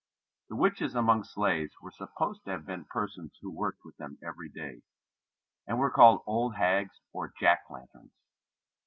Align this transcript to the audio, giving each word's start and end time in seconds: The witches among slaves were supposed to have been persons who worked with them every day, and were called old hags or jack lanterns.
The 0.49 0.55
witches 0.55 0.95
among 0.95 1.25
slaves 1.25 1.75
were 1.79 1.91
supposed 1.91 2.43
to 2.45 2.49
have 2.49 2.65
been 2.65 2.85
persons 2.85 3.37
who 3.39 3.51
worked 3.51 3.85
with 3.85 3.97
them 3.97 4.17
every 4.23 4.49
day, 4.49 4.81
and 5.67 5.77
were 5.77 5.91
called 5.91 6.23
old 6.25 6.55
hags 6.55 6.99
or 7.13 7.31
jack 7.39 7.65
lanterns. 7.69 8.15